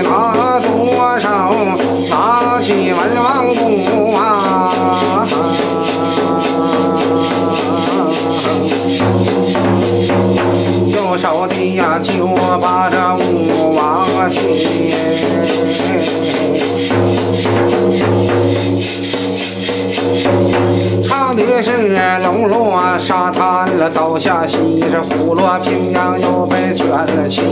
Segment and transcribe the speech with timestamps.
[0.00, 1.28] 拿左手
[2.08, 5.26] 拿起文王鼓啊，
[10.86, 12.26] 右手的呀就
[12.60, 14.36] 把这武王擒。
[21.08, 21.68] 唱的是
[22.22, 24.56] 龙落沙滩了，倒下西；
[24.90, 27.42] 这虎落平阳又被卷了起。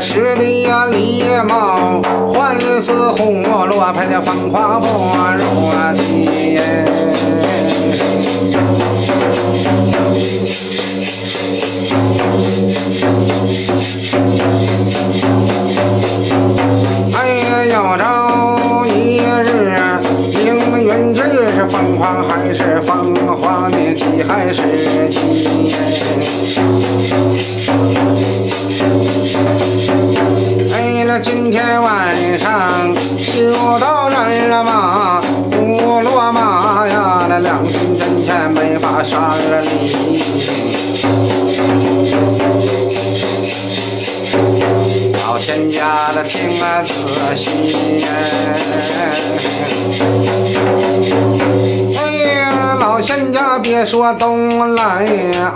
[0.00, 2.02] 时的呀，李茂
[2.32, 4.86] 换似红罗盘的风华不
[5.36, 6.58] 若鸡。
[17.12, 18.02] 哎呀，要着
[18.86, 19.48] 一日
[20.44, 20.44] 凌
[20.84, 21.22] 云志
[21.56, 25.16] 是凤凰还是凤凰的鸡还是鸡？
[31.22, 32.94] 今天晚上
[33.36, 39.96] 又到这儿了嘛，不落马呀，那两军阵前没法杀了你。
[45.26, 46.92] 老仙家的听啊仔
[47.34, 47.50] 细
[48.00, 48.08] 呀，
[51.96, 51.98] 哎
[52.36, 55.06] 呀，老仙家别说东来，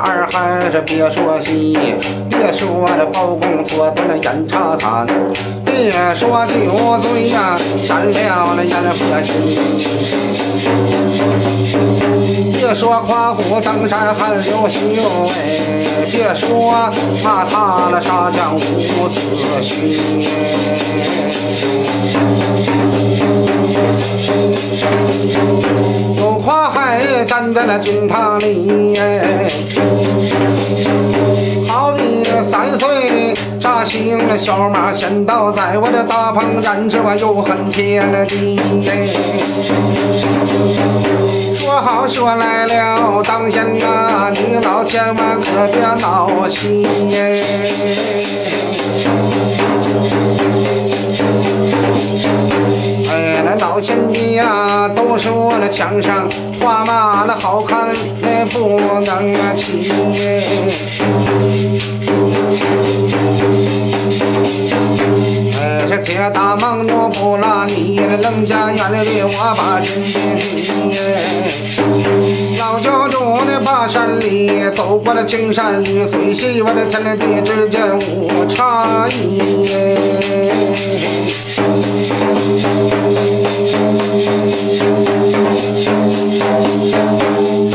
[0.03, 1.76] 二还是别说西，
[2.40, 5.06] 别说这包公做的那眼茶餐，
[5.62, 9.34] 别说酒醉呀，沾了那眼和心。
[12.54, 14.78] 别说夸虎登山还刘秀
[15.36, 16.72] 哎，别说
[17.22, 19.20] 骂他了杀将无子
[19.62, 19.70] 胥。
[26.16, 29.50] 有夸海站在那军堂里哎，
[33.84, 38.58] 行了小马先倒在我这大棚燃着我又恨天地。
[41.56, 46.86] 说好说来了，当先啊，你老千万可别闹气
[53.08, 56.28] 哎，那老千家呀，都说那墙上
[56.60, 57.88] 画马那好看，
[58.20, 59.90] 那不能骑。
[60.19, 60.42] 哎，
[68.20, 70.12] 扔下眼里的我把金提。
[72.58, 73.16] 老教主
[73.47, 79.41] 的把山里走过了青山绿水西，我这天地之间无差异。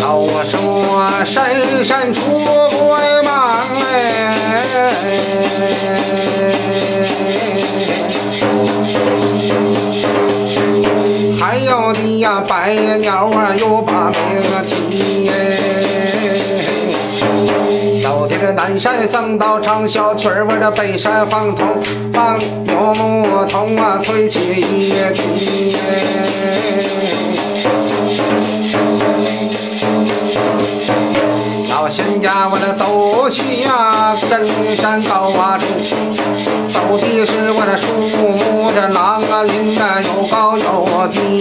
[0.01, 0.53] 老说
[1.25, 2.21] 深山出
[12.41, 14.19] 白鸟啊，又把命
[14.67, 15.31] 提。
[18.01, 21.65] 走的这南山僧道唱小曲儿，我这北山放童
[22.13, 25.75] 放牛牧童啊，吹起一笛。
[31.69, 34.31] 老仙家我这走西呀，真
[34.75, 35.65] 山高啊处，
[36.69, 37.85] 走的是我这树
[38.37, 40.63] 木这郎啊林啊，有高有
[41.09, 41.34] 低。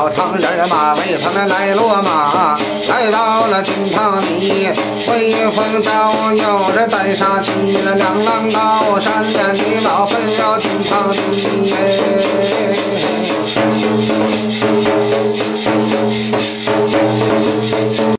[0.00, 2.58] 老唐人马为他们来落马，
[2.88, 4.70] 来到了金堂里，
[5.06, 7.50] 威风照耀着带杀气，
[7.84, 11.18] 那两浪高山的你老分了军堂里。